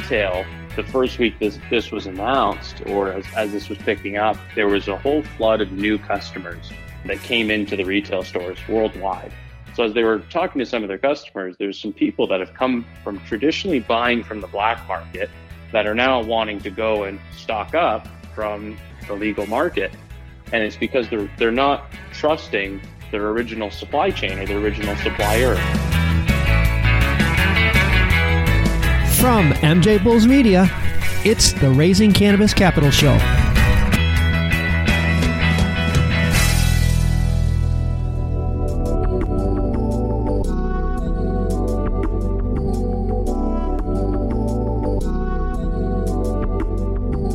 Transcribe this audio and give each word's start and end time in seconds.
retail, 0.00 0.44
the 0.76 0.82
first 0.84 1.18
week 1.18 1.38
this 1.38 1.58
this 1.68 1.90
was 1.90 2.06
announced, 2.06 2.82
or 2.86 3.12
as, 3.12 3.24
as 3.36 3.52
this 3.52 3.68
was 3.68 3.78
picking 3.78 4.16
up, 4.16 4.36
there 4.54 4.68
was 4.68 4.88
a 4.88 4.96
whole 4.96 5.22
flood 5.22 5.60
of 5.60 5.72
new 5.72 5.98
customers 5.98 6.70
that 7.04 7.18
came 7.20 7.50
into 7.50 7.76
the 7.76 7.84
retail 7.84 8.22
stores 8.22 8.58
worldwide. 8.68 9.32
So 9.74 9.84
as 9.84 9.94
they 9.94 10.02
were 10.02 10.20
talking 10.30 10.58
to 10.58 10.66
some 10.66 10.82
of 10.82 10.88
their 10.88 10.98
customers, 10.98 11.56
there's 11.58 11.80
some 11.80 11.92
people 11.92 12.26
that 12.28 12.40
have 12.40 12.54
come 12.54 12.84
from 13.04 13.20
traditionally 13.20 13.80
buying 13.80 14.24
from 14.24 14.40
the 14.40 14.46
black 14.48 14.86
market 14.88 15.30
that 15.72 15.86
are 15.86 15.94
now 15.94 16.22
wanting 16.22 16.60
to 16.60 16.70
go 16.70 17.04
and 17.04 17.20
stock 17.36 17.74
up 17.74 18.08
from 18.34 18.76
the 19.06 19.14
legal 19.14 19.46
market. 19.46 19.92
And 20.52 20.62
it's 20.62 20.76
because 20.76 21.08
they're 21.10 21.30
they're 21.36 21.52
not 21.52 21.92
trusting 22.12 22.80
their 23.10 23.28
original 23.28 23.70
supply 23.70 24.10
chain 24.10 24.38
or 24.38 24.46
their 24.46 24.58
original 24.58 24.96
supplier. 24.96 25.56
From 29.20 29.52
MJ 29.70 30.02
Bulls 30.02 30.26
Media, 30.26 30.66
it's 31.24 31.52
the 31.52 31.70
Raising 31.70 32.12
Cannabis 32.12 32.52
Capital 32.52 32.90
Show. 32.90 33.16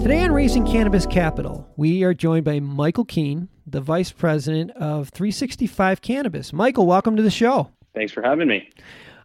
Today 0.02 0.21
on 0.21 0.34
Raising 0.34 0.65
Cannabis 0.65 1.05
Capital, 1.05 1.65
we 1.77 2.04
are 2.04 2.13
joined 2.13 2.43
by 2.43 2.59
Michael 2.59 3.05
Keene, 3.05 3.48
the 3.65 3.79
Vice 3.79 4.12
President 4.12 4.71
of 4.71 5.07
365 5.07 6.02
Cannabis. 6.02 6.52
Michael, 6.52 6.85
welcome 6.85 7.15
to 7.15 7.23
the 7.23 7.31
show. 7.31 7.71
Thanks 7.93 8.12
for 8.12 8.21
having 8.21 8.49
me. 8.49 8.70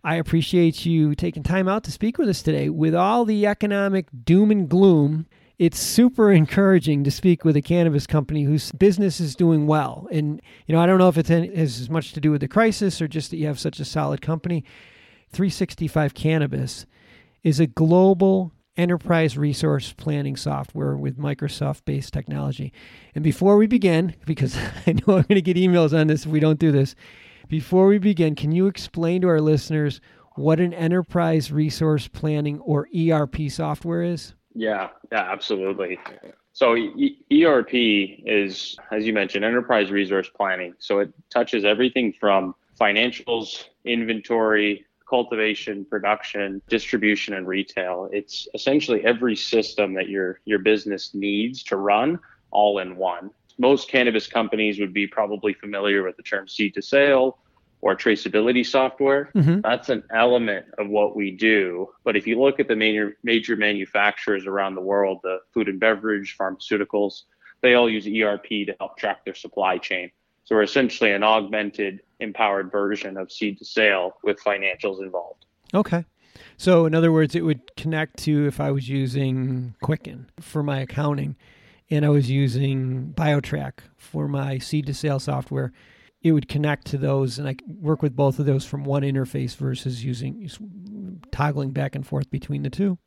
I 0.03 0.17
appreciate 0.17 0.87
you 0.87 1.15
taking 1.15 1.43
time 1.43 1.69
out 1.69 1.85
to 1.85 1.93
speak 1.93 2.17
with 2.17 2.29
us 2.29 2.43
today. 2.43 2.69
With 2.69 2.95
all 2.95 3.25
the 3.25 3.47
economic 3.47 4.07
doom 4.25 4.51
and 4.51 4.69
gloom, 4.69 5.27
it's 5.59 5.79
super 5.79 6.33
encouraging 6.33 7.05
to 7.05 7.11
speak 7.11 7.45
with 7.45 7.57
a 7.57 7.63
cannabis 7.63 8.07
company 8.07 8.45
whose 8.45 8.73
business 8.73 9.21
is 9.21 9.35
doing 9.35 9.67
well. 9.67 10.09
And, 10.11 10.41
you 10.67 10.75
know, 10.75 10.81
I 10.81 10.87
don't 10.87 10.99
know 10.99 11.09
if 11.09 11.19
it 11.19 11.29
has 11.29 11.81
as 11.81 11.91
much 11.91 12.13
to 12.15 12.21
do 12.21 12.31
with 12.31 12.41
the 12.41 12.49
crisis 12.49 13.03
or 13.03 13.09
just 13.09 13.31
that 13.31 13.37
you 13.37 13.47
have 13.47 13.61
such 13.61 13.79
a 13.79 13.85
solid 13.85 14.23
company. 14.23 14.65
365 15.33 16.15
Cannabis 16.15 16.87
is 17.43 17.61
a 17.61 17.67
global 17.67 18.53
enterprise 18.77 19.37
resource 19.37 19.93
planning 19.93 20.37
software 20.37 20.97
with 20.97 21.19
Microsoft 21.19 21.85
based 21.85 22.15
technology. 22.15 22.73
And 23.15 23.23
before 23.23 23.57
we 23.57 23.67
begin, 23.67 24.15
because 24.25 24.57
I 24.87 24.93
know 24.93 25.19
I'm 25.19 25.23
going 25.23 25.35
to 25.35 25.43
get 25.43 25.59
emails 25.59 25.99
on 25.99 26.07
this 26.07 26.25
if 26.25 26.33
we 26.33 26.41
don't 26.41 26.59
do 26.59 26.73
this, 26.73 26.95
before 27.51 27.89
we 27.89 27.99
begin, 27.99 28.37
can 28.37 28.53
you 28.53 28.69
explain 28.69 29.23
to 29.23 29.29
our 29.29 29.41
listeners 29.41 30.01
what 30.37 30.61
an 30.61 30.73
enterprise 30.73 31.51
resource 31.51 32.07
planning 32.07 32.61
or 32.61 32.87
ERP 32.97 33.51
software 33.51 34.05
is? 34.05 34.35
Yeah, 34.55 34.91
yeah, 35.11 35.31
absolutely. 35.31 35.99
So 36.53 36.77
e- 36.77 37.19
ERP 37.33 37.75
is, 37.75 38.79
as 38.93 39.05
you 39.05 39.13
mentioned, 39.13 39.45
enterprise 39.45 39.91
resource 39.91 40.31
planning. 40.35 40.75
So 40.79 41.01
it 41.01 41.13
touches 41.29 41.65
everything 41.65 42.13
from 42.13 42.55
financials, 42.81 43.65
inventory, 43.85 44.87
cultivation, 45.09 45.85
production, 45.85 46.63
distribution, 46.69 47.35
and 47.35 47.49
retail. 47.49 48.09
It's 48.13 48.47
essentially 48.55 49.05
every 49.05 49.35
system 49.35 49.93
that 49.95 50.09
your 50.09 50.39
your 50.45 50.61
business 50.61 51.15
needs 51.15 51.65
to 51.65 51.77
run 51.77 52.21
all 52.53 52.79
in 52.79 52.97
one 52.97 53.33
most 53.61 53.89
cannabis 53.89 54.27
companies 54.27 54.81
would 54.81 54.95
be 54.95 55.07
probably 55.07 55.53
familiar 55.53 56.03
with 56.03 56.17
the 56.17 56.23
term 56.23 56.49
seed 56.49 56.73
to 56.75 56.83
sale 56.83 57.39
or 57.83 57.95
traceability 57.95 58.67
software. 58.67 59.31
Mm-hmm. 59.35 59.61
That's 59.61 59.91
an 59.91 60.03
element 60.13 60.67
of 60.79 60.89
what 60.89 61.15
we 61.15 61.31
do. 61.31 61.91
But 62.03 62.17
if 62.17 62.27
you 62.27 62.41
look 62.41 62.59
at 62.59 62.69
the 62.69 62.77
major 62.77 63.19
major 63.23 63.57
manufacturers 63.57 64.47
around 64.47 64.75
the 64.75 64.81
world, 64.81 65.21
the 65.23 65.39
food 65.53 65.69
and 65.69 65.79
beverage, 65.79 66.37
pharmaceuticals, 66.39 67.23
they 67.61 67.75
all 67.75 67.89
use 67.89 68.07
ERP 68.07 68.49
to 68.49 68.75
help 68.81 68.97
track 68.97 69.25
their 69.27 69.35
supply 69.35 69.77
chain. 69.77 70.11
So 70.45 70.57
we're 70.57 70.63
essentially 70.63 71.13
an 71.13 71.23
augmented, 71.23 72.01
empowered 72.19 72.73
version 72.73 73.19
of 73.19 73.31
seed 73.31 73.59
to 73.59 73.65
sale 73.65 74.17
with 74.25 74.43
financials 74.43 75.03
involved. 75.03 75.45
Okay. 75.75 76.05
So 76.57 76.87
in 76.87 76.95
other 76.95 77.13
words, 77.13 77.35
it 77.35 77.43
would 77.43 77.77
connect 77.77 78.17
to 78.21 78.47
if 78.47 78.59
I 78.59 78.71
was 78.71 78.89
using 78.89 79.75
Quicken 79.83 80.31
for 80.41 80.63
my 80.63 80.81
accounting 80.81 81.37
and 81.91 82.05
I 82.05 82.09
was 82.09 82.31
using 82.31 83.13
BioTrack 83.17 83.75
for 83.97 84.29
my 84.29 84.59
seed 84.59 84.87
to 84.87 84.95
sale 84.95 85.19
software, 85.19 85.73
it 86.23 86.33
would 86.33 86.49
connect 86.49 86.87
to 86.89 86.99
those 86.99 87.39
and 87.39 87.49
I 87.49 87.57
work 87.67 88.03
with 88.03 88.15
both 88.15 88.39
of 88.39 88.47
those 88.47 88.65
from 88.65 88.85
one 88.85 89.03
interface 89.03 89.57
versus 89.57 90.05
using 90.05 91.21
toggling 91.33 91.71
back 91.71 91.95
and 91.95 92.07
forth 92.07 92.31
between 92.31 92.63
the 92.63 92.71
two. 92.71 92.99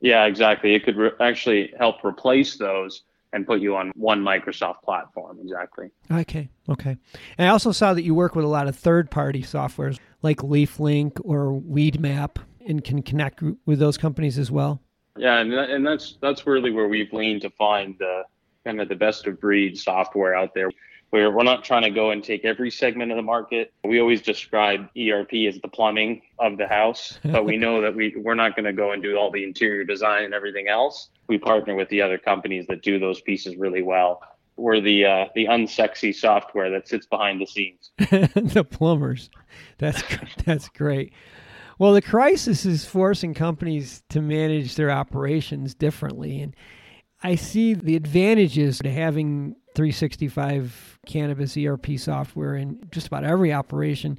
Yeah, 0.00 0.24
exactly. 0.26 0.74
It 0.74 0.84
could 0.84 0.96
re- 0.96 1.10
actually 1.20 1.72
help 1.78 2.04
replace 2.04 2.56
those 2.56 3.02
and 3.32 3.46
put 3.46 3.60
you 3.60 3.76
on 3.76 3.92
one 3.94 4.22
Microsoft 4.22 4.82
platform. 4.82 5.38
Exactly. 5.42 5.90
Okay. 6.10 6.48
Okay. 6.68 6.96
And 7.38 7.48
I 7.48 7.50
also 7.50 7.72
saw 7.72 7.94
that 7.94 8.02
you 8.02 8.14
work 8.14 8.34
with 8.34 8.44
a 8.44 8.48
lot 8.48 8.66
of 8.66 8.76
third 8.76 9.10
party 9.10 9.42
softwares 9.42 9.98
like 10.22 10.38
LeafLink 10.38 11.20
or 11.24 11.60
Weedmap 11.60 12.36
and 12.66 12.82
can 12.84 13.02
connect 13.02 13.42
with 13.66 13.78
those 13.78 13.96
companies 13.96 14.38
as 14.38 14.50
well. 14.50 14.80
Yeah, 15.16 15.38
and 15.38 15.52
and 15.52 15.86
that's 15.86 16.16
that's 16.20 16.46
really 16.46 16.70
where 16.70 16.88
we've 16.88 17.12
leaned 17.12 17.42
to 17.42 17.50
find 17.50 17.96
the 17.98 18.24
kind 18.64 18.80
of 18.80 18.88
the 18.88 18.94
best 18.94 19.26
of 19.26 19.40
breed 19.40 19.78
software 19.78 20.34
out 20.34 20.54
there. 20.54 20.70
Where 21.10 21.32
we're 21.32 21.42
not 21.42 21.64
trying 21.64 21.82
to 21.82 21.90
go 21.90 22.12
and 22.12 22.22
take 22.22 22.44
every 22.44 22.70
segment 22.70 23.10
of 23.10 23.16
the 23.16 23.22
market. 23.22 23.72
We 23.82 24.00
always 24.00 24.22
describe 24.22 24.88
ERP 24.96 25.32
as 25.48 25.60
the 25.60 25.66
plumbing 25.66 26.22
of 26.38 26.56
the 26.56 26.68
house, 26.68 27.18
but 27.24 27.44
we 27.44 27.56
know 27.56 27.80
that 27.82 27.96
we 27.96 28.14
we're 28.16 28.36
not 28.36 28.54
going 28.54 28.66
to 28.66 28.72
go 28.72 28.92
and 28.92 29.02
do 29.02 29.16
all 29.16 29.32
the 29.32 29.42
interior 29.42 29.82
design 29.82 30.24
and 30.24 30.34
everything 30.34 30.68
else. 30.68 31.10
We 31.26 31.36
partner 31.38 31.74
with 31.74 31.88
the 31.88 32.00
other 32.00 32.16
companies 32.16 32.66
that 32.68 32.82
do 32.82 33.00
those 33.00 33.20
pieces 33.22 33.56
really 33.56 33.82
well. 33.82 34.22
We're 34.56 34.80
the 34.80 35.04
uh, 35.04 35.24
the 35.34 35.46
unsexy 35.46 36.14
software 36.14 36.70
that 36.70 36.86
sits 36.86 37.06
behind 37.06 37.40
the 37.40 37.46
scenes. 37.46 37.90
the 37.98 38.64
plumbers. 38.68 39.30
That's 39.78 40.02
that's 40.44 40.68
great. 40.68 41.12
Well, 41.80 41.94
the 41.94 42.02
crisis 42.02 42.66
is 42.66 42.84
forcing 42.84 43.32
companies 43.32 44.02
to 44.10 44.20
manage 44.20 44.74
their 44.74 44.90
operations 44.90 45.74
differently. 45.74 46.42
And 46.42 46.54
I 47.22 47.36
see 47.36 47.72
the 47.72 47.96
advantages 47.96 48.80
to 48.80 48.92
having 48.92 49.56
365 49.74 50.98
cannabis 51.06 51.56
ERP 51.56 51.96
software 51.96 52.54
in 52.54 52.86
just 52.90 53.06
about 53.06 53.24
every 53.24 53.50
operation. 53.54 54.18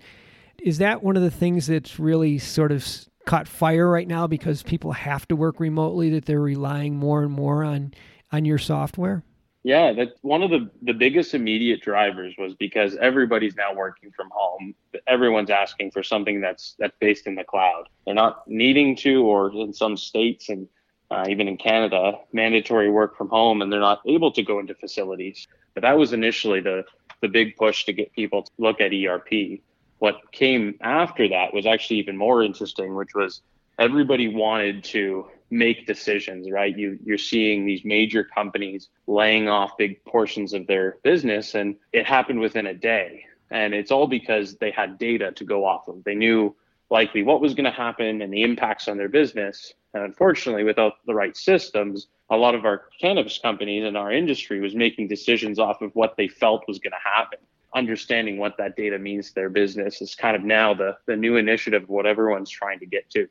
Is 0.59 0.79
that 0.79 1.03
one 1.03 1.15
of 1.15 1.21
the 1.21 1.29
things 1.29 1.67
that's 1.67 1.99
really 1.99 2.39
sort 2.39 2.71
of 2.71 2.83
caught 3.27 3.47
fire 3.47 3.87
right 3.87 4.07
now 4.07 4.25
because 4.25 4.63
people 4.63 4.93
have 4.93 5.27
to 5.27 5.35
work 5.35 5.59
remotely 5.59 6.09
that 6.09 6.25
they're 6.25 6.41
relying 6.41 6.95
more 6.95 7.21
and 7.21 7.31
more 7.31 7.63
on 7.63 7.93
on 8.31 8.43
your 8.43 8.57
software? 8.57 9.23
Yeah, 9.63 9.93
that 9.93 10.15
one 10.21 10.41
of 10.41 10.49
the 10.49 10.71
the 10.81 10.93
biggest 10.93 11.35
immediate 11.35 11.81
drivers 11.81 12.33
was 12.37 12.55
because 12.55 12.95
everybody's 12.97 13.55
now 13.55 13.75
working 13.75 14.11
from 14.11 14.29
home. 14.31 14.73
Everyone's 15.07 15.51
asking 15.51 15.91
for 15.91 16.01
something 16.01 16.41
that's 16.41 16.75
that's 16.79 16.95
based 16.99 17.27
in 17.27 17.35
the 17.35 17.43
cloud. 17.43 17.87
They're 18.05 18.15
not 18.15 18.47
needing 18.47 18.95
to, 18.97 19.23
or 19.23 19.51
in 19.51 19.71
some 19.73 19.97
states 19.97 20.49
and 20.49 20.67
uh, 21.11 21.25
even 21.29 21.47
in 21.47 21.57
Canada, 21.57 22.13
mandatory 22.31 22.89
work 22.89 23.17
from 23.17 23.29
home, 23.29 23.61
and 23.61 23.71
they're 23.71 23.79
not 23.79 24.01
able 24.07 24.31
to 24.31 24.41
go 24.41 24.59
into 24.59 24.73
facilities. 24.73 25.47
But 25.75 25.81
that 25.81 25.97
was 25.97 26.13
initially 26.13 26.61
the 26.61 26.83
the 27.21 27.27
big 27.27 27.55
push 27.55 27.85
to 27.85 27.93
get 27.93 28.11
people 28.13 28.43
to 28.43 28.51
look 28.57 28.81
at 28.81 28.91
ERP. 28.93 29.59
What 29.99 30.31
came 30.31 30.79
after 30.81 31.27
that 31.29 31.53
was 31.53 31.67
actually 31.67 31.97
even 31.97 32.17
more 32.17 32.41
interesting, 32.43 32.95
which 32.95 33.13
was 33.13 33.41
everybody 33.77 34.27
wanted 34.27 34.83
to 34.85 35.27
make 35.51 35.85
decisions, 35.85 36.49
right? 36.49 36.75
You 36.75 36.97
you're 37.03 37.17
seeing 37.17 37.65
these 37.65 37.83
major 37.83 38.23
companies 38.23 38.89
laying 39.05 39.49
off 39.49 39.77
big 39.77 40.03
portions 40.05 40.53
of 40.53 40.65
their 40.65 40.97
business 41.03 41.55
and 41.55 41.75
it 41.91 42.07
happened 42.07 42.39
within 42.39 42.67
a 42.67 42.73
day. 42.73 43.25
And 43.51 43.73
it's 43.73 43.91
all 43.91 44.07
because 44.07 44.55
they 44.55 44.71
had 44.71 44.97
data 44.97 45.33
to 45.33 45.43
go 45.43 45.65
off 45.65 45.89
of. 45.89 46.03
They 46.05 46.15
knew 46.15 46.55
likely 46.89 47.21
what 47.21 47.41
was 47.41 47.53
going 47.53 47.65
to 47.65 47.71
happen 47.71 48.21
and 48.21 48.33
the 48.33 48.43
impacts 48.43 48.87
on 48.87 48.97
their 48.97 49.09
business. 49.09 49.73
And 49.93 50.03
unfortunately, 50.03 50.63
without 50.63 50.93
the 51.05 51.13
right 51.13 51.35
systems, 51.35 52.07
a 52.29 52.37
lot 52.37 52.55
of 52.55 52.63
our 52.63 52.85
cannabis 52.99 53.37
companies 53.37 53.83
and 53.83 53.97
our 53.97 54.11
industry 54.11 54.61
was 54.61 54.73
making 54.73 55.09
decisions 55.09 55.59
off 55.59 55.81
of 55.81 55.93
what 55.95 56.15
they 56.15 56.29
felt 56.29 56.63
was 56.67 56.79
going 56.79 56.91
to 56.91 57.09
happen. 57.09 57.39
Understanding 57.73 58.37
what 58.37 58.57
that 58.57 58.77
data 58.77 58.97
means 58.97 59.29
to 59.29 59.35
their 59.35 59.49
business 59.49 60.01
is 60.01 60.15
kind 60.15 60.35
of 60.35 60.43
now 60.43 60.73
the, 60.73 60.97
the 61.07 61.15
new 61.15 61.35
initiative 61.35 61.83
of 61.83 61.89
what 61.89 62.05
everyone's 62.05 62.49
trying 62.49 62.79
to 62.79 62.85
get 62.85 63.09
to 63.09 63.27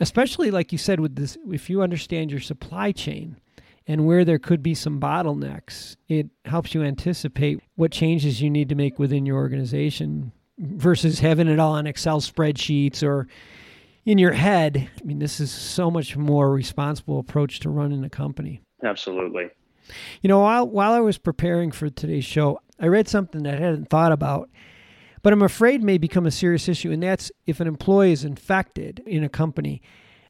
especially 0.00 0.50
like 0.50 0.72
you 0.72 0.78
said 0.78 1.00
with 1.00 1.16
this 1.16 1.36
if 1.50 1.68
you 1.70 1.82
understand 1.82 2.30
your 2.30 2.40
supply 2.40 2.92
chain 2.92 3.36
and 3.86 4.06
where 4.06 4.24
there 4.24 4.38
could 4.38 4.62
be 4.62 4.74
some 4.74 5.00
bottlenecks 5.00 5.96
it 6.08 6.28
helps 6.44 6.74
you 6.74 6.82
anticipate 6.82 7.60
what 7.74 7.90
changes 7.90 8.40
you 8.40 8.50
need 8.50 8.68
to 8.68 8.74
make 8.74 8.98
within 8.98 9.26
your 9.26 9.36
organization 9.36 10.32
versus 10.58 11.20
having 11.20 11.48
it 11.48 11.58
all 11.58 11.72
on 11.72 11.86
excel 11.86 12.20
spreadsheets 12.20 13.02
or 13.02 13.26
in 14.06 14.18
your 14.18 14.32
head. 14.32 14.88
I 15.00 15.04
mean 15.04 15.18
this 15.18 15.40
is 15.40 15.50
so 15.50 15.90
much 15.90 16.16
more 16.16 16.50
responsible 16.50 17.18
approach 17.18 17.60
to 17.60 17.70
running 17.70 18.04
a 18.04 18.08
company. 18.10 18.62
Absolutely. 18.82 19.50
You 20.22 20.28
know 20.28 20.40
while 20.40 20.66
while 20.66 20.92
i 20.92 21.00
was 21.00 21.18
preparing 21.18 21.70
for 21.70 21.88
today's 21.90 22.24
show 22.24 22.58
i 22.80 22.86
read 22.86 23.06
something 23.06 23.42
that 23.44 23.54
i 23.54 23.58
hadn't 23.58 23.88
thought 23.88 24.12
about 24.12 24.48
but 25.26 25.32
I'm 25.32 25.42
afraid 25.42 25.82
may 25.82 25.98
become 25.98 26.24
a 26.24 26.30
serious 26.30 26.68
issue, 26.68 26.92
and 26.92 27.02
that's 27.02 27.32
if 27.48 27.58
an 27.58 27.66
employee 27.66 28.12
is 28.12 28.22
infected 28.22 29.02
in 29.08 29.24
a 29.24 29.28
company. 29.28 29.82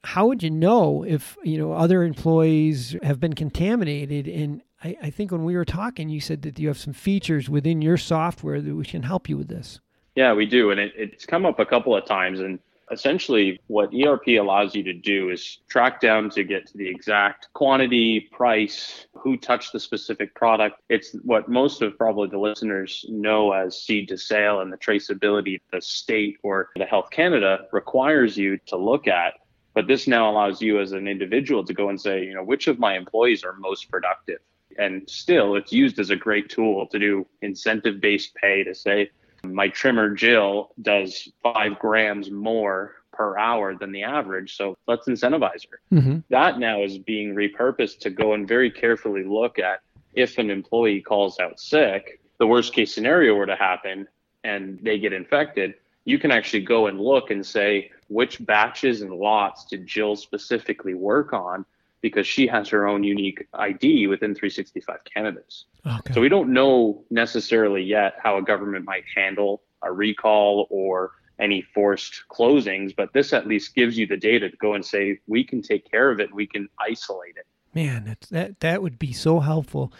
how 0.04 0.26
would 0.26 0.42
you 0.42 0.48
know 0.48 1.02
if 1.02 1.36
you 1.44 1.58
know 1.58 1.74
other 1.74 2.02
employees 2.02 2.96
have 3.02 3.20
been 3.20 3.34
contaminated? 3.34 4.26
And 4.26 4.62
I, 4.82 4.96
I 5.02 5.10
think 5.10 5.32
when 5.32 5.44
we 5.44 5.54
were 5.54 5.66
talking, 5.66 6.08
you 6.08 6.18
said 6.18 6.40
that 6.44 6.58
you 6.58 6.68
have 6.68 6.78
some 6.78 6.94
features 6.94 7.50
within 7.50 7.82
your 7.82 7.98
software 7.98 8.62
that 8.62 8.74
we 8.74 8.86
can 8.86 9.02
help 9.02 9.28
you 9.28 9.36
with 9.36 9.48
this. 9.48 9.80
Yeah, 10.14 10.32
we 10.32 10.46
do, 10.46 10.70
and 10.70 10.80
it, 10.80 10.94
it's 10.96 11.26
come 11.26 11.44
up 11.44 11.58
a 11.58 11.66
couple 11.66 11.94
of 11.94 12.06
times, 12.06 12.40
and 12.40 12.58
essentially 12.90 13.60
what 13.66 13.92
ERP 13.94 14.28
allows 14.38 14.74
you 14.74 14.82
to 14.84 14.92
do 14.92 15.30
is 15.30 15.58
track 15.68 16.00
down 16.00 16.30
to 16.30 16.44
get 16.44 16.66
to 16.66 16.78
the 16.78 16.88
exact 16.88 17.48
quantity, 17.52 18.28
price, 18.32 19.06
who 19.14 19.36
touched 19.36 19.72
the 19.72 19.80
specific 19.80 20.34
product. 20.34 20.80
It's 20.88 21.12
what 21.24 21.48
most 21.48 21.82
of 21.82 21.98
probably 21.98 22.28
the 22.28 22.38
listeners 22.38 23.04
know 23.08 23.52
as 23.52 23.82
seed 23.82 24.08
to 24.08 24.18
sale 24.18 24.60
and 24.60 24.72
the 24.72 24.76
traceability 24.76 25.60
the 25.72 25.80
state 25.80 26.36
or 26.42 26.70
the 26.76 26.84
Health 26.84 27.10
Canada 27.10 27.66
requires 27.72 28.36
you 28.36 28.58
to 28.66 28.76
look 28.76 29.08
at. 29.08 29.34
But 29.74 29.86
this 29.86 30.06
now 30.06 30.30
allows 30.30 30.62
you 30.62 30.80
as 30.80 30.92
an 30.92 31.06
individual 31.06 31.64
to 31.64 31.74
go 31.74 31.90
and 31.90 32.00
say, 32.00 32.24
you 32.24 32.34
know, 32.34 32.42
which 32.42 32.66
of 32.66 32.78
my 32.78 32.96
employees 32.96 33.44
are 33.44 33.52
most 33.54 33.90
productive? 33.90 34.38
And 34.78 35.08
still, 35.08 35.56
it's 35.56 35.72
used 35.72 35.98
as 35.98 36.10
a 36.10 36.16
great 36.16 36.48
tool 36.48 36.86
to 36.88 36.98
do 36.98 37.26
incentive 37.42 38.00
based 38.00 38.34
pay 38.36 38.64
to 38.64 38.74
say, 38.74 39.10
my 39.44 39.68
trimmer 39.68 40.10
Jill 40.14 40.72
does 40.80 41.28
five 41.42 41.78
grams 41.78 42.30
more 42.30 42.96
per 43.12 43.38
hour 43.38 43.74
than 43.74 43.92
the 43.92 44.02
average. 44.02 44.56
So 44.56 44.76
let's 44.86 45.08
incentivize 45.08 45.64
her. 45.70 45.80
Mm-hmm. 45.92 46.18
That 46.28 46.58
now 46.58 46.82
is 46.82 46.98
being 46.98 47.34
repurposed 47.34 48.00
to 48.00 48.10
go 48.10 48.34
and 48.34 48.46
very 48.46 48.70
carefully 48.70 49.24
look 49.24 49.58
at 49.58 49.80
if 50.14 50.38
an 50.38 50.50
employee 50.50 51.00
calls 51.00 51.38
out 51.38 51.58
sick, 51.58 52.20
the 52.38 52.46
worst 52.46 52.72
case 52.72 52.94
scenario 52.94 53.34
were 53.34 53.46
to 53.46 53.56
happen 53.56 54.06
and 54.44 54.78
they 54.82 54.98
get 54.98 55.12
infected, 55.12 55.74
you 56.04 56.18
can 56.18 56.30
actually 56.30 56.60
go 56.60 56.86
and 56.86 57.00
look 57.00 57.30
and 57.30 57.44
say 57.44 57.90
which 58.08 58.44
batches 58.44 59.02
and 59.02 59.12
lots 59.12 59.64
did 59.64 59.86
Jill 59.86 60.16
specifically 60.16 60.94
work 60.94 61.32
on 61.32 61.64
because 62.00 62.26
she 62.26 62.46
has 62.46 62.68
her 62.68 62.86
own 62.86 63.02
unique 63.04 63.46
ID 63.54 64.06
within 64.06 64.34
365 64.34 64.98
Cannabis. 65.12 65.64
Okay. 65.86 66.14
So 66.14 66.20
we 66.20 66.28
don't 66.28 66.52
know 66.52 67.04
necessarily 67.10 67.82
yet 67.82 68.14
how 68.22 68.38
a 68.38 68.42
government 68.42 68.84
might 68.84 69.04
handle 69.14 69.62
a 69.82 69.92
recall 69.92 70.66
or 70.70 71.12
any 71.38 71.62
forced 71.74 72.22
closings, 72.30 72.94
but 72.96 73.12
this 73.12 73.32
at 73.32 73.46
least 73.46 73.74
gives 73.74 73.98
you 73.98 74.06
the 74.06 74.16
data 74.16 74.50
to 74.50 74.56
go 74.56 74.74
and 74.74 74.84
say 74.84 75.18
we 75.26 75.44
can 75.44 75.62
take 75.62 75.90
care 75.90 76.10
of 76.10 76.20
it, 76.20 76.34
we 76.34 76.46
can 76.46 76.68
isolate 76.80 77.36
it. 77.36 77.46
Man, 77.74 78.16
that 78.30 78.60
that 78.60 78.82
would 78.82 78.98
be 78.98 79.12
so 79.12 79.40
helpful. 79.40 79.92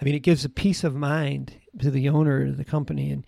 I 0.00 0.04
mean, 0.04 0.14
it 0.14 0.20
gives 0.20 0.44
a 0.44 0.50
peace 0.50 0.84
of 0.84 0.94
mind 0.94 1.54
to 1.78 1.90
the 1.90 2.08
owner 2.08 2.44
of 2.44 2.56
the 2.58 2.64
company, 2.64 3.10
and 3.10 3.24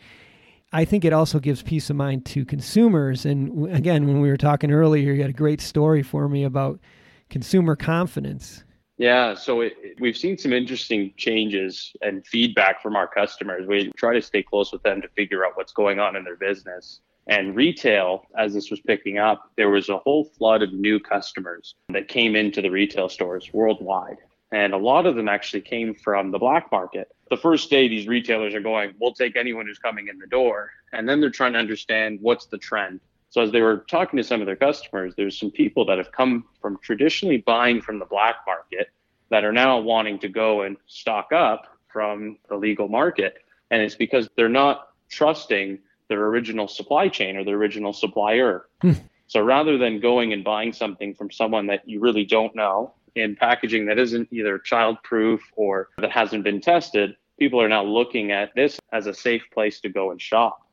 I 0.73 0.85
think 0.85 1.05
it 1.05 1.13
also 1.13 1.39
gives 1.39 1.63
peace 1.63 1.89
of 1.89 1.97
mind 1.97 2.27
to 2.27 2.45
consumers. 2.45 3.25
And 3.25 3.73
again, 3.73 4.07
when 4.07 4.21
we 4.21 4.29
were 4.29 4.37
talking 4.37 4.73
earlier, 4.73 5.13
you 5.13 5.23
had 5.23 5.31
a 5.31 5.35
great 5.35 5.61
story 5.61 6.03
for 6.03 6.29
me 6.29 6.45
about 6.45 6.81
consumer 7.35 7.75
confidence. 7.75 8.63
Yeah, 8.97 9.35
so 9.35 9.63
it, 9.63 9.73
we've 9.99 10.17
seen 10.17 10.39
some 10.39 10.53
interesting 10.53 11.13
changes 11.17 11.93
and 12.01 12.25
feedback 12.25 12.81
from 12.81 12.95
our 12.95 13.09
customers. 13.09 13.67
We 13.67 13.91
try 13.97 14.15
to 14.15 14.23
stay 14.23 14.45
close 14.45 14.71
with 14.71 14.85
them 14.85 15.03
to 15.03 15.09
figure 15.17 15.45
out 15.45 15.57
what's 15.57 15.73
going 15.73 15.99
on 15.99 16.15
in 16.15 16.23
their 16.23 16.37
business. 16.37 17.01
And 17.27 17.57
retail, 17.57 18.27
as 18.39 18.55
this 18.55 18.71
was 18.71 18.79
picking 18.83 19.19
up, 19.19 19.51
there 19.57 19.69
was 19.69 19.89
a 19.89 19.99
whole 19.99 20.27
flood 20.39 20.63
of 20.63 20.73
new 20.73 21.01
customers 21.01 21.75
that 21.89 22.07
came 22.07 22.37
into 22.37 22.63
the 22.63 22.71
retail 22.71 23.09
stores 23.09 23.51
worldwide. 23.53 24.19
And 24.53 24.73
a 24.73 24.79
lot 24.79 25.05
of 25.05 25.17
them 25.17 25.29
actually 25.29 25.63
came 25.63 25.93
from 25.93 26.31
the 26.31 26.39
black 26.39 26.71
market. 26.71 27.09
The 27.31 27.37
first 27.37 27.69
day, 27.69 27.89
these 27.89 28.07
retailers 28.07 28.55
are 28.55 28.61
going, 28.61 28.93
we'll 29.01 29.13
take 29.13 29.35
anyone 29.35 29.67
who's 29.67 29.81
coming 29.81 30.07
in 30.07 30.21
the 30.21 30.29
door. 30.29 30.71
And 30.93 31.09
then 31.09 31.21
they're 31.21 31.31
trying 31.31 31.55
to 31.55 31.59
understand 31.59 32.21
what's 32.23 32.47
the 32.47 32.59
trend. 32.59 33.01
So 33.35 33.43
as 33.43 33.51
they 33.51 33.63
were 33.63 33.79
talking 33.91 34.17
to 34.19 34.23
some 34.23 34.41
of 34.41 34.47
their 34.47 34.55
customers, 34.55 35.13
there's 35.17 35.37
some 35.37 35.51
people 35.51 35.85
that 35.87 35.99
have 35.99 36.13
come 36.13 36.45
from 36.63 36.79
traditionally 36.81 37.39
buying 37.39 37.81
from 37.81 37.99
the 37.99 38.05
black 38.05 38.37
market 38.47 38.91
that 39.31 39.43
are 39.43 39.51
now 39.53 39.81
wanting 39.81 40.21
to 40.21 40.29
go 40.29 40.63
and 40.63 40.77
stock 40.87 41.33
up 41.33 41.77
from 41.89 42.39
the 42.49 42.55
legal 42.55 42.87
market. 42.87 43.39
And 43.73 43.83
it's 43.83 43.97
because 43.97 44.29
they're 44.37 44.49
not 44.49 44.91
trusting 45.09 45.81
their 46.09 46.25
original 46.27 46.69
supply 46.69 47.09
chain 47.09 47.37
or 47.37 47.43
their 47.43 47.57
original 47.57 47.93
supplier. 47.93 48.67
Hmm. 48.83 48.93
So 49.27 49.41
rather 49.41 49.79
than 49.79 49.99
going 49.99 50.33
and 50.33 50.45
buying 50.45 50.73
something 50.73 51.13
from 51.13 51.33
someone 51.33 51.67
that 51.67 51.89
you 51.89 51.99
really 51.99 52.25
don't 52.25 52.55
know 52.55 52.95
in 53.17 53.35
packaging 53.35 53.87
that 53.87 53.99
isn't 53.99 54.29
either 54.31 54.61
child 54.61 54.99
proof 55.03 55.43
or 55.57 55.89
that 55.99 56.13
hasn't 56.13 56.45
been 56.45 56.61
tested, 56.61 57.17
people 57.37 57.61
are 57.61 57.69
now 57.69 57.83
looking 57.83 58.31
at 58.31 58.55
this 58.55 58.79
as 58.93 59.09
a 59.09 59.15
safe 59.15 59.43
place 59.53 59.81
to 59.81 59.89
go 59.89 60.13
and 60.13 60.23
shop. 60.23 60.64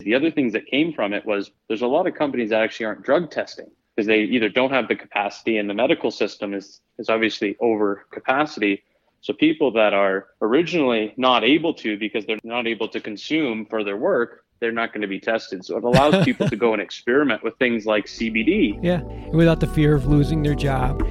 The 0.00 0.14
other 0.14 0.30
things 0.30 0.52
that 0.52 0.66
came 0.66 0.92
from 0.92 1.12
it 1.12 1.24
was 1.24 1.50
there's 1.68 1.82
a 1.82 1.86
lot 1.86 2.06
of 2.06 2.14
companies 2.14 2.50
that 2.50 2.62
actually 2.62 2.86
aren't 2.86 3.02
drug 3.02 3.30
testing 3.30 3.70
because 3.94 4.06
they 4.06 4.20
either 4.20 4.48
don't 4.48 4.70
have 4.70 4.88
the 4.88 4.96
capacity 4.96 5.58
and 5.58 5.68
the 5.68 5.74
medical 5.74 6.10
system 6.10 6.54
is, 6.54 6.80
is 6.98 7.08
obviously 7.08 7.56
over 7.60 8.06
capacity. 8.12 8.82
So 9.20 9.34
people 9.34 9.70
that 9.72 9.92
are 9.92 10.28
originally 10.40 11.12
not 11.16 11.44
able 11.44 11.74
to 11.74 11.98
because 11.98 12.24
they're 12.24 12.38
not 12.42 12.66
able 12.66 12.88
to 12.88 13.00
consume 13.00 13.66
for 13.66 13.84
their 13.84 13.98
work, 13.98 14.44
they're 14.60 14.72
not 14.72 14.92
going 14.92 15.02
to 15.02 15.08
be 15.08 15.20
tested. 15.20 15.64
So 15.64 15.76
it 15.76 15.84
allows 15.84 16.24
people 16.24 16.48
to 16.48 16.56
go 16.56 16.72
and 16.72 16.80
experiment 16.80 17.42
with 17.42 17.56
things 17.58 17.84
like 17.84 18.06
CBD. 18.06 18.78
Yeah, 18.82 19.02
without 19.32 19.60
the 19.60 19.66
fear 19.66 19.94
of 19.94 20.06
losing 20.06 20.42
their 20.42 20.54
job. 20.54 21.02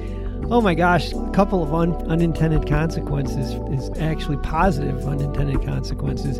Oh 0.50 0.60
my 0.60 0.74
gosh, 0.74 1.12
a 1.12 1.30
couple 1.30 1.62
of 1.62 1.72
un- 1.72 1.94
unintended 2.10 2.66
consequences 2.66 3.52
is 3.78 3.96
actually 4.00 4.38
positive 4.38 5.06
unintended 5.06 5.64
consequences. 5.64 6.38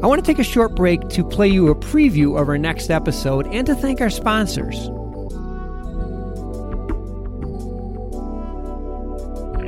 I 0.00 0.06
want 0.06 0.24
to 0.24 0.26
take 0.26 0.38
a 0.38 0.44
short 0.44 0.76
break 0.76 1.08
to 1.08 1.24
play 1.24 1.48
you 1.48 1.70
a 1.70 1.74
preview 1.74 2.40
of 2.40 2.48
our 2.48 2.56
next 2.56 2.88
episode 2.88 3.48
and 3.48 3.66
to 3.66 3.74
thank 3.74 4.00
our 4.00 4.10
sponsors. 4.10 4.76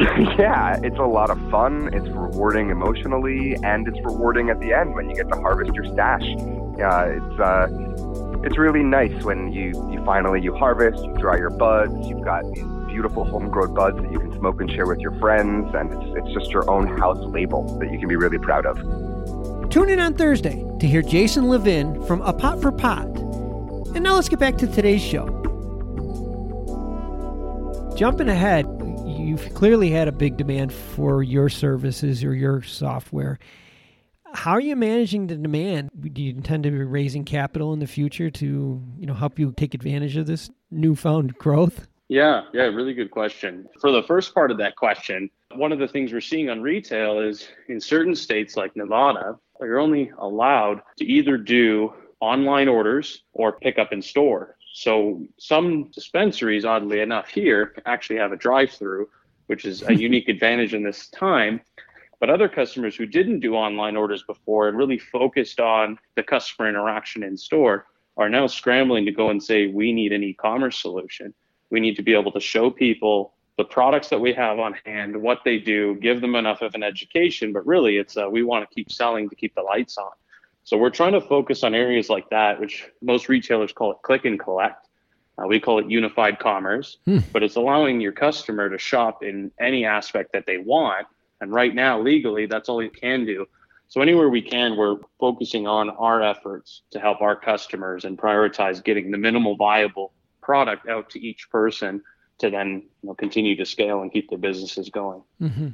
yeah, 0.39 0.79
it's 0.85 0.99
a 0.99 1.03
lot 1.03 1.31
of 1.31 1.51
fun. 1.51 1.93
It's 1.93 2.07
rewarding 2.11 2.71
emotionally, 2.71 3.57
and 3.65 3.89
it's 3.89 3.99
rewarding 4.05 4.51
at 4.51 4.61
the 4.61 4.73
end 4.73 4.95
when 4.95 5.11
you 5.11 5.17
get 5.17 5.29
to 5.33 5.41
harvest 5.41 5.75
your 5.75 5.87
stash. 5.87 6.23
Yeah, 6.79 7.07
it's 7.07 7.41
uh, 7.41 7.67
it's 8.45 8.57
really 8.57 8.85
nice 8.85 9.25
when 9.25 9.53
you 9.53 9.73
you 9.91 10.01
finally 10.05 10.41
you 10.41 10.55
harvest, 10.55 11.05
you 11.05 11.13
dry 11.15 11.39
your 11.39 11.51
buds, 11.51 12.07
you've 12.07 12.23
got 12.23 12.45
these 12.55 12.63
beautiful 12.87 13.25
homegrown 13.25 13.75
buds 13.75 13.97
that 13.97 14.13
you 14.13 14.21
can 14.21 14.33
smoke 14.39 14.61
and 14.61 14.71
share 14.71 14.87
with 14.87 15.01
your 15.01 15.19
friends, 15.19 15.75
and 15.75 15.93
it's 15.93 16.25
it's 16.25 16.33
just 16.35 16.53
your 16.53 16.71
own 16.71 16.87
house 16.99 17.19
label 17.19 17.65
that 17.81 17.91
you 17.91 17.99
can 17.99 18.09
be 18.09 18.17
really 18.17 18.39
proud 18.39 18.65
of. 18.65 18.79
Tune 19.71 19.89
in 19.89 20.01
on 20.01 20.15
Thursday 20.15 20.65
to 20.81 20.87
hear 20.89 21.01
Jason 21.01 21.49
Levin 21.49 22.05
from 22.05 22.21
A 22.23 22.33
Pot 22.33 22.61
for 22.61 22.73
Pot. 22.73 23.07
And 23.95 24.03
now 24.03 24.17
let's 24.17 24.29
get 24.29 24.41
back 24.41 24.59
to 24.59 24.67
today's 24.67 25.01
show. 25.01 25.29
Jumping 27.97 28.29
ahead, 28.29 28.67
you've 29.07 29.55
clearly 29.55 29.91
had 29.91 30.09
a 30.09 30.13
big 30.13 30.37
demand 30.37 30.73
for 30.73 31.23
your 31.23 31.49
services 31.49 32.25
or 32.25 32.35
your 32.35 32.63
software. 32.63 33.39
How 34.35 34.51
are 34.51 34.61
you 34.61 34.75
managing 34.75 35.29
the 35.29 35.37
demand? 35.37 35.91
Do 36.01 36.21
you 36.21 36.31
intend 36.31 36.65
to 36.65 36.73
be 36.73 36.79
raising 36.79 37.25
capital 37.25 37.73
in 37.73 37.79
the 37.79 37.87
future 37.87 38.29
to, 38.29 38.83
you 38.99 39.07
know, 39.07 39.15
help 39.15 39.39
you 39.39 39.53
take 39.57 39.75
advantage 39.75 40.17
of 40.17 40.27
this 40.27 40.51
newfound 40.73 41.39
growth? 41.39 41.87
Yeah, 42.09 42.43
yeah, 42.53 42.63
really 42.63 42.93
good 42.93 43.13
question. 43.13 43.69
For 43.81 43.93
the 43.93 44.03
first 44.03 44.35
part 44.35 44.51
of 44.51 44.59
that 44.59 44.75
question, 44.75 45.31
one 45.55 45.73
of 45.73 45.79
the 45.79 45.89
things 45.89 46.13
we're 46.13 46.21
seeing 46.21 46.49
on 46.49 46.63
retail 46.63 47.21
is 47.21 47.49
in 47.69 47.81
certain 47.81 48.15
states 48.15 48.57
like 48.57 48.77
Nevada, 48.77 49.37
you're 49.61 49.81
only 49.81 50.13
allowed 50.19 50.81
to 50.99 51.05
either 51.05 51.37
do 51.37 51.93
online 52.21 52.69
orders 52.69 53.23
or 53.33 53.53
pick 53.53 53.79
up 53.79 53.93
in 53.93 54.01
store. 54.01 54.57
So 54.73 55.27
some 55.39 55.91
dispensaries, 55.93 56.65
oddly 56.65 57.01
enough, 57.01 57.29
here 57.29 57.75
actually 57.87 58.17
have 58.17 58.33
a 58.33 58.37
drive-through, 58.37 59.09
which 59.47 59.65
is 59.65 59.83
a 59.83 59.95
unique 60.09 60.29
advantage 60.29 60.75
in 60.75 60.83
this 60.85 61.09
time. 61.09 61.61
But 62.21 62.31
other 62.31 62.49
customers 62.49 62.95
who 62.95 63.07
didn't 63.07 63.41
do 63.41 63.55
online 63.55 63.97
orders 63.97 64.23
before 64.23 64.69
and 64.69 64.77
really 64.77 64.99
focused 64.99 65.59
on 65.59 65.99
the 66.17 66.23
customer 66.23 66.69
interaction 66.69 67.23
in 67.23 67.37
store 67.37 67.87
are 68.17 68.29
now 68.29 68.47
scrambling 68.47 69.07
to 69.07 69.13
go 69.13 69.31
and 69.31 69.43
say, 69.43 69.67
we 69.67 69.93
need 69.93 70.13
an 70.13 70.23
e-commerce 70.23 70.81
solution. 70.81 71.33
We 71.71 71.81
need 71.81 71.97
to 71.97 72.03
be 72.03 72.15
able 72.15 72.33
to 72.33 72.41
show 72.41 72.71
people 72.71 73.35
the 73.61 73.65
products 73.67 74.09
that 74.09 74.19
we 74.19 74.33
have 74.33 74.59
on 74.59 74.75
hand, 74.87 75.15
what 75.15 75.41
they 75.45 75.59
do, 75.59 75.95
give 75.97 76.23
them 76.23 76.35
enough 76.35 76.63
of 76.63 76.75
an 76.75 76.83
education. 76.83 77.53
But 77.53 77.67
really, 77.67 77.99
it's 77.99 78.17
uh, 78.17 78.27
we 78.31 78.43
want 78.43 78.67
to 78.67 78.75
keep 78.75 78.91
selling 78.91 79.29
to 79.29 79.37
keep 79.37 79.55
the 79.55 79.61
lights 79.61 79.99
on. 79.99 80.13
So 80.65 80.79
we're 80.79 80.89
trying 80.89 81.13
to 81.13 81.21
focus 81.21 81.63
on 81.63 81.75
areas 81.75 82.09
like 82.09 82.31
that, 82.31 82.59
which 82.59 82.89
most 83.03 83.29
retailers 83.29 83.71
call 83.71 83.93
it 83.93 83.99
click 84.03 84.25
and 84.25 84.41
collect. 84.41 84.89
Uh, 85.37 85.47
we 85.47 85.61
call 85.61 85.79
it 85.79 85.91
unified 85.91 86.39
commerce, 86.39 86.97
hmm. 87.05 87.19
but 87.35 87.43
it's 87.43 87.57
allowing 87.57 88.01
your 88.01 88.13
customer 88.13 88.71
to 88.71 88.79
shop 88.79 89.23
in 89.23 89.51
any 89.61 89.85
aspect 89.85 90.33
that 90.33 90.47
they 90.47 90.57
want. 90.57 91.07
And 91.43 91.53
right 91.53 91.75
now, 91.75 92.01
legally, 92.01 92.47
that's 92.47 92.71
all 92.71 92.83
you 92.83 92.89
can 92.91 93.27
do. 93.27 93.45
So 93.89 94.01
anywhere 94.01 94.31
we 94.31 94.41
can, 94.41 94.75
we're 94.75 94.97
focusing 95.19 95.67
on 95.67 95.91
our 95.91 96.23
efforts 96.23 96.81
to 96.93 96.99
help 96.99 97.21
our 97.21 97.37
customers 97.37 98.07
and 98.07 98.17
prioritize 98.17 98.83
getting 98.83 99.11
the 99.11 99.19
minimal 99.19 99.57
viable 99.57 100.15
product 100.41 100.89
out 100.89 101.11
to 101.11 101.21
each 101.21 101.51
person 101.51 102.03
to 102.41 102.51
then 102.51 102.83
you 103.03 103.09
know, 103.09 103.15
continue 103.15 103.57
to 103.57 103.65
scale 103.65 104.03
and 104.03 104.13
keep 104.13 104.29
their 104.29 104.39
businesses 104.39 104.91
going. 104.91 105.23
Mm-hmm. 105.41 105.69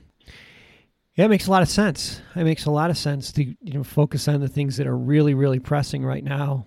Yeah, 1.15 1.25
it 1.25 1.29
makes 1.29 1.47
a 1.47 1.51
lot 1.51 1.63
of 1.63 1.69
sense. 1.69 2.21
It 2.35 2.45
makes 2.45 2.67
a 2.67 2.71
lot 2.71 2.91
of 2.91 2.99
sense 2.99 3.33
to 3.33 3.45
you 3.45 3.73
know 3.73 3.83
focus 3.83 4.29
on 4.29 4.41
the 4.41 4.49
things 4.49 4.77
that 4.77 4.87
are 4.87 4.97
really 4.97 5.35
really 5.35 5.59
pressing 5.59 6.05
right 6.05 6.23
now. 6.23 6.67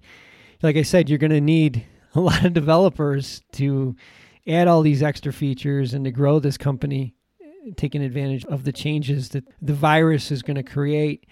Like 0.64 0.76
I 0.76 0.82
said, 0.82 1.08
you're 1.08 1.20
going 1.20 1.32
to 1.32 1.42
need 1.42 1.86
a 2.16 2.20
lot 2.20 2.44
of 2.44 2.54
developers 2.54 3.42
to 3.54 3.96
add 4.48 4.68
all 4.68 4.82
these 4.82 5.04
extra 5.04 5.32
features 5.32 5.94
and 5.94 6.04
to 6.06 6.12
grow 6.12 6.40
this 6.40 6.58
company, 6.58 7.14
taking 7.78 8.02
advantage 8.02 8.44
of 8.46 8.64
the 8.64 8.72
changes 8.72 9.30
that 9.30 9.44
the 9.62 9.74
virus 9.74 10.32
is 10.32 10.42
going 10.42 10.56
to 10.56 10.64
create. 10.64 11.28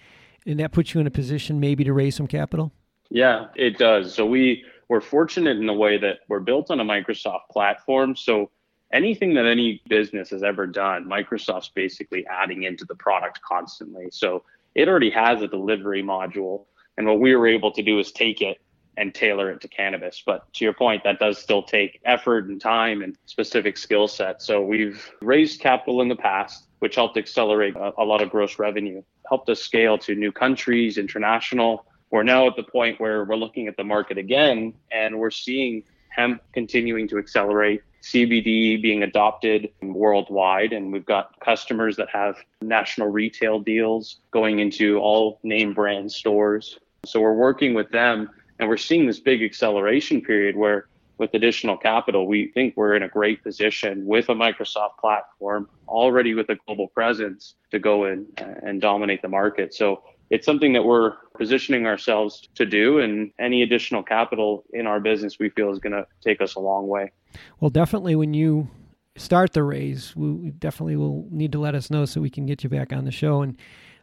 And 0.46 0.60
that 0.60 0.72
puts 0.72 0.94
you 0.94 1.00
in 1.00 1.06
a 1.06 1.10
position 1.10 1.60
maybe 1.60 1.84
to 1.84 1.92
raise 1.92 2.14
some 2.14 2.26
capital? 2.26 2.72
Yeah, 3.10 3.46
it 3.54 3.76
does. 3.76 4.14
So 4.14 4.24
we 4.24 4.64
we're 4.88 5.00
fortunate 5.00 5.58
in 5.58 5.66
the 5.66 5.74
way 5.74 5.98
that 5.98 6.20
we're 6.28 6.40
built 6.40 6.70
on 6.70 6.80
a 6.80 6.84
Microsoft 6.84 7.48
platform. 7.50 8.16
So 8.16 8.50
anything 8.92 9.34
that 9.34 9.46
any 9.46 9.82
business 9.88 10.30
has 10.30 10.42
ever 10.42 10.66
done, 10.66 11.04
Microsoft's 11.04 11.68
basically 11.68 12.26
adding 12.26 12.64
into 12.64 12.84
the 12.84 12.94
product 12.94 13.40
constantly. 13.42 14.08
So 14.10 14.44
it 14.74 14.88
already 14.88 15.10
has 15.10 15.42
a 15.42 15.48
delivery 15.48 16.02
module. 16.02 16.64
And 16.96 17.06
what 17.06 17.20
we 17.20 17.34
were 17.34 17.46
able 17.46 17.70
to 17.72 17.82
do 17.82 17.98
is 17.98 18.12
take 18.12 18.40
it 18.40 18.58
and 18.96 19.14
tailor 19.14 19.50
it 19.50 19.60
to 19.60 19.68
cannabis. 19.68 20.22
But 20.26 20.52
to 20.54 20.64
your 20.64 20.74
point, 20.74 21.04
that 21.04 21.20
does 21.20 21.38
still 21.38 21.62
take 21.62 22.00
effort 22.04 22.48
and 22.48 22.60
time 22.60 23.02
and 23.02 23.16
specific 23.26 23.76
skill 23.76 24.08
set. 24.08 24.42
So 24.42 24.60
we've 24.60 25.08
raised 25.22 25.60
capital 25.60 26.02
in 26.02 26.08
the 26.08 26.16
past, 26.16 26.66
which 26.80 26.96
helped 26.96 27.16
accelerate 27.16 27.76
a, 27.76 27.92
a 27.98 28.04
lot 28.04 28.22
of 28.22 28.30
gross 28.30 28.58
revenue, 28.58 29.02
helped 29.28 29.48
us 29.50 29.60
scale 29.60 29.98
to 29.98 30.16
new 30.16 30.32
countries, 30.32 30.98
international. 30.98 31.86
We're 32.10 32.24
now 32.24 32.48
at 32.48 32.56
the 32.56 32.64
point 32.64 33.00
where 33.00 33.24
we're 33.24 33.36
looking 33.36 33.68
at 33.68 33.76
the 33.76 33.84
market 33.84 34.18
again 34.18 34.74
and 34.90 35.18
we're 35.18 35.30
seeing 35.30 35.84
hemp 36.08 36.42
continuing 36.52 37.06
to 37.08 37.18
accelerate, 37.18 37.82
CBD 38.02 38.80
being 38.80 39.02
adopted 39.02 39.70
worldwide. 39.82 40.72
And 40.72 40.92
we've 40.92 41.06
got 41.06 41.38
customers 41.40 41.96
that 41.96 42.08
have 42.10 42.36
national 42.62 43.08
retail 43.08 43.60
deals 43.60 44.20
going 44.30 44.60
into 44.60 44.98
all 44.98 45.40
name 45.42 45.74
brand 45.74 46.10
stores. 46.12 46.78
So 47.04 47.20
we're 47.20 47.34
working 47.34 47.74
with 47.74 47.90
them 47.90 48.30
and 48.58 48.68
we're 48.68 48.76
seeing 48.76 49.06
this 49.06 49.20
big 49.20 49.42
acceleration 49.42 50.20
period 50.20 50.56
where 50.56 50.88
with 51.18 51.34
additional 51.34 51.76
capital, 51.76 52.26
we 52.26 52.52
think 52.52 52.74
we're 52.76 52.94
in 52.94 53.02
a 53.02 53.08
great 53.08 53.42
position 53.42 54.06
with 54.06 54.28
a 54.28 54.34
Microsoft 54.34 54.98
platform 55.00 55.68
already 55.88 56.34
with 56.34 56.48
a 56.48 56.56
global 56.66 56.86
presence 56.88 57.54
to 57.72 57.78
go 57.78 58.04
in 58.04 58.26
and 58.36 58.80
dominate 58.80 59.20
the 59.20 59.28
market. 59.28 59.74
So 59.74 60.02
it's 60.30 60.44
something 60.44 60.72
that 60.74 60.84
we're 60.84 61.14
positioning 61.36 61.86
ourselves 61.86 62.48
to 62.54 62.66
do 62.66 62.98
and 62.98 63.30
any 63.38 63.62
additional 63.62 64.02
capital 64.02 64.64
in 64.72 64.86
our 64.86 65.00
business 65.00 65.38
we 65.38 65.50
feel 65.50 65.70
is 65.70 65.78
going 65.78 65.92
to 65.92 66.06
take 66.22 66.40
us 66.40 66.54
a 66.54 66.60
long 66.60 66.86
way. 66.88 67.12
Well, 67.60 67.70
definitely 67.70 68.16
when 68.16 68.34
you 68.34 68.68
start 69.16 69.52
the 69.52 69.62
raise, 69.62 70.14
we 70.14 70.50
definitely 70.50 70.96
will 70.96 71.26
need 71.30 71.52
to 71.52 71.58
let 71.58 71.74
us 71.74 71.90
know 71.90 72.04
so 72.04 72.20
we 72.20 72.30
can 72.30 72.46
get 72.46 72.62
you 72.62 72.70
back 72.70 72.92
on 72.92 73.04
the 73.04 73.10
show 73.10 73.42
and 73.42 73.56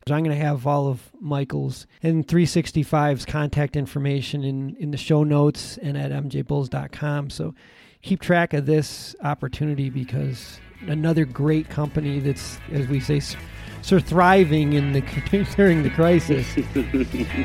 I'm 0.08 0.24
going 0.24 0.38
to 0.38 0.44
have 0.44 0.67
all 0.67 0.88
of 0.88 1.12
Michael's 1.20 1.88
and 2.03 2.27
365's 2.27 3.25
contact 3.25 3.75
information 3.75 4.44
in, 4.44 4.75
in 4.75 4.91
the 4.91 4.98
show 4.98 5.24
notes 5.24 5.79
and 5.82 5.98
at 5.98 6.12
mjbulls.com. 6.12 7.32
So 7.32 7.55
keep 8.03 8.22
track 8.22 8.53
of 8.53 8.67
this 8.67 9.15
opportunity 9.24 9.89
because 9.89 10.60
another 10.82 11.25
great 11.25 11.70
company 11.70 12.20
that's, 12.20 12.60
as 12.72 12.88
we 12.88 13.00
say, 13.00 13.20
sort 13.86 14.01
of 14.01 14.08
thriving 14.08 14.74
in 14.74 14.94
the 14.94 15.01
during 15.56 15.84
the 15.84 15.92
crisis. 15.92 16.56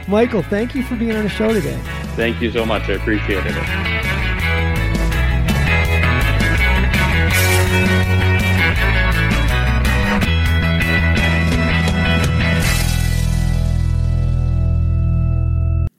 Michael, 0.09 0.43
thank 0.43 0.75
you 0.75 0.83
for 0.83 0.97
being 0.97 1.15
on 1.15 1.25
the 1.25 1.29
show 1.29 1.53
today. 1.53 1.79
Thank 2.17 2.41
you 2.41 2.51
so 2.51 2.65
much. 2.65 2.89
I 2.89 2.93
appreciate 2.95 3.45
it. 3.47 3.55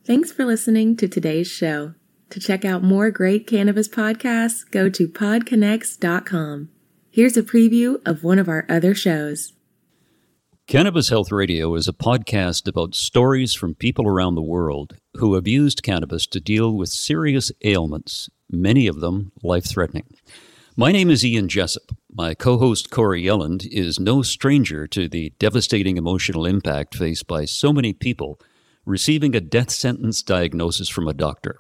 Thanks 0.04 0.32
for 0.32 0.44
listening 0.44 0.98
to 0.98 1.08
today's 1.08 1.48
show. 1.48 1.94
To 2.32 2.40
check 2.40 2.66
out 2.66 2.82
more 2.82 3.12
great 3.12 3.46
cannabis 3.46 3.88
podcasts, 3.88 4.70
go 4.72 4.90
to 4.90 5.08
podconnects.com. 5.08 6.70
Here's 7.12 7.38
a 7.38 7.44
preview 7.44 8.02
of 8.06 8.24
one 8.24 8.40
of 8.40 8.50
our 8.50 8.66
other 8.68 8.96
shows. 8.96 9.54
Cannabis 10.72 11.10
Health 11.10 11.34
Radio 11.34 11.76
is 11.76 11.90
a 11.90 11.92
podcast 11.92 12.66
about 12.66 12.96
stories 12.96 13.54
from 13.54 13.76
people 13.76 14.08
around 14.08 14.36
the 14.36 14.42
world 14.42 14.96
who 15.18 15.36
have 15.36 15.46
used 15.46 15.84
cannabis 15.84 16.26
to 16.28 16.40
deal 16.40 16.74
with 16.74 16.88
serious 16.88 17.52
ailments, 17.66 18.30
many 18.50 18.88
of 18.88 19.02
them 19.02 19.34
life 19.44 19.66
threatening. 19.66 20.06
My 20.78 20.94
name 20.94 21.10
is 21.10 21.26
Ian 21.26 21.50
Jessop. 21.50 21.94
My 22.10 22.34
co 22.34 22.58
host 22.58 22.90
Corrie 22.90 23.22
Yelland 23.22 23.68
is 23.70 24.00
no 24.00 24.22
stranger 24.22 24.88
to 24.88 25.10
the 25.10 25.34
devastating 25.40 25.98
emotional 25.98 26.46
impact 26.46 26.96
faced 26.96 27.28
by 27.28 27.44
so 27.44 27.74
many 27.74 27.92
people 27.92 28.40
receiving 28.86 29.36
a 29.36 29.42
death 29.42 29.72
sentence 29.72 30.24
diagnosis 30.24 30.88
from 30.88 31.06
a 31.06 31.14
doctor. 31.14 31.60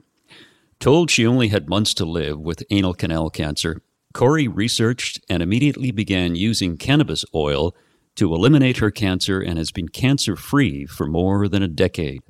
Told 0.79 1.11
she 1.11 1.27
only 1.27 1.49
had 1.49 1.67
months 1.67 1.93
to 1.95 2.05
live 2.05 2.39
with 2.39 2.63
anal 2.69 2.93
canal 2.93 3.29
cancer, 3.29 3.81
Corrie 4.13 4.47
researched 4.47 5.19
and 5.27 5.43
immediately 5.43 5.91
began 5.91 6.35
using 6.35 6.77
cannabis 6.77 7.25
oil 7.35 7.75
to 8.15 8.33
eliminate 8.33 8.77
her 8.77 8.91
cancer 8.91 9.39
and 9.39 9.57
has 9.57 9.71
been 9.71 9.87
cancer 9.87 10.35
free 10.35 10.85
for 10.85 11.07
more 11.07 11.47
than 11.47 11.63
a 11.63 11.67
decade. 11.67 12.21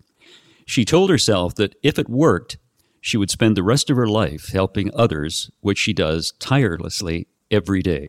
She 0.66 0.86
told 0.86 1.10
herself 1.10 1.56
that 1.56 1.76
if 1.84 1.98
it 1.98 2.10
worked, 2.10 2.58
she 3.02 3.18
would 3.18 3.32
spend 3.32 3.58
the 3.58 3.64
rest 3.64 3.90
of 3.90 3.98
her 3.98 4.08
life 4.08 4.50
helping 4.50 4.92
others, 4.94 5.50
which 5.60 5.80
she 5.80 5.92
does 5.92 6.34
tirelessly 6.40 7.28
every 7.50 7.82
day. 7.82 8.08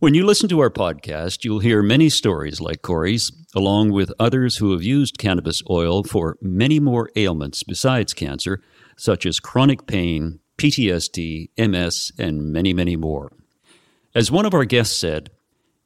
When 0.00 0.14
you 0.14 0.24
listen 0.24 0.48
to 0.48 0.60
our 0.60 0.70
podcast, 0.70 1.44
you'll 1.44 1.58
hear 1.58 1.82
many 1.82 2.08
stories 2.08 2.60
like 2.60 2.82
Corrie's, 2.82 3.30
along 3.54 3.92
with 3.92 4.12
others 4.18 4.56
who 4.56 4.72
have 4.72 4.82
used 4.82 5.18
cannabis 5.18 5.62
oil 5.68 6.02
for 6.02 6.38
many 6.40 6.80
more 6.80 7.10
ailments 7.16 7.62
besides 7.62 8.14
cancer, 8.14 8.62
such 8.96 9.26
as 9.26 9.40
chronic 9.40 9.86
pain, 9.86 10.40
PTSD, 10.56 11.50
MS, 11.58 12.12
and 12.18 12.52
many, 12.52 12.72
many 12.72 12.96
more. 12.96 13.30
As 14.14 14.30
one 14.30 14.46
of 14.46 14.54
our 14.54 14.64
guests 14.64 14.96
said, 14.96 15.30